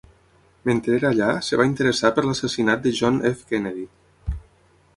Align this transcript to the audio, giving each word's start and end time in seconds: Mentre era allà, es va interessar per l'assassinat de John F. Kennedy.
Mentre 0.69 0.93
era 1.01 1.07
allà, 1.11 1.27
es 1.41 1.49
va 1.61 1.67
interessar 1.73 2.11
per 2.15 2.23
l'assassinat 2.29 2.81
de 2.87 2.95
John 3.01 3.23
F. 3.33 3.47
Kennedy. 3.53 3.87